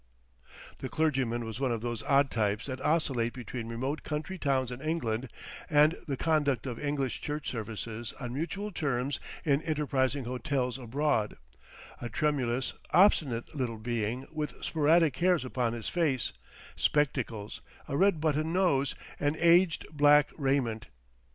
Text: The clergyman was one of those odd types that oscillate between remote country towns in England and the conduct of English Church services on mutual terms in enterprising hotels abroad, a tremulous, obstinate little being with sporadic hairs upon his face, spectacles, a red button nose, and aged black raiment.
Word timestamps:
The 0.79 0.89
clergyman 0.89 1.45
was 1.45 1.59
one 1.59 1.71
of 1.71 1.81
those 1.81 2.01
odd 2.01 2.31
types 2.31 2.65
that 2.65 2.81
oscillate 2.83 3.33
between 3.33 3.67
remote 3.69 4.01
country 4.01 4.39
towns 4.39 4.71
in 4.71 4.81
England 4.81 5.29
and 5.69 5.93
the 6.07 6.17
conduct 6.17 6.65
of 6.65 6.79
English 6.79 7.21
Church 7.21 7.47
services 7.51 8.11
on 8.19 8.33
mutual 8.33 8.71
terms 8.71 9.19
in 9.45 9.61
enterprising 9.61 10.23
hotels 10.23 10.79
abroad, 10.79 11.37
a 12.01 12.09
tremulous, 12.09 12.73
obstinate 12.89 13.53
little 13.55 13.77
being 13.77 14.25
with 14.31 14.63
sporadic 14.65 15.17
hairs 15.17 15.45
upon 15.45 15.73
his 15.73 15.87
face, 15.87 16.33
spectacles, 16.75 17.61
a 17.87 17.95
red 17.95 18.19
button 18.19 18.51
nose, 18.51 18.95
and 19.19 19.37
aged 19.37 19.85
black 19.93 20.31
raiment. 20.35 20.87